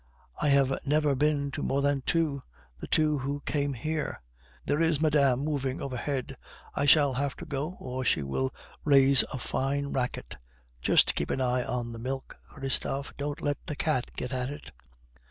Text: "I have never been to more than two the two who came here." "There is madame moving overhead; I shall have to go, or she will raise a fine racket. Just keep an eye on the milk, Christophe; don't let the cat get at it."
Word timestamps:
"I 0.41 0.49
have 0.49 0.73
never 0.83 1.13
been 1.13 1.51
to 1.51 1.61
more 1.61 1.83
than 1.83 2.01
two 2.01 2.41
the 2.79 2.87
two 2.87 3.19
who 3.19 3.43
came 3.45 3.71
here." 3.73 4.19
"There 4.65 4.81
is 4.81 4.99
madame 4.99 5.41
moving 5.45 5.79
overhead; 5.79 6.37
I 6.73 6.85
shall 6.87 7.13
have 7.13 7.35
to 7.35 7.45
go, 7.45 7.77
or 7.79 8.03
she 8.03 8.23
will 8.23 8.51
raise 8.83 9.21
a 9.31 9.37
fine 9.37 9.89
racket. 9.93 10.35
Just 10.81 11.13
keep 11.13 11.29
an 11.29 11.39
eye 11.39 11.63
on 11.63 11.91
the 11.93 11.99
milk, 11.99 12.35
Christophe; 12.49 13.13
don't 13.15 13.41
let 13.43 13.59
the 13.67 13.75
cat 13.75 14.09
get 14.15 14.33
at 14.33 14.49
it." 14.49 14.71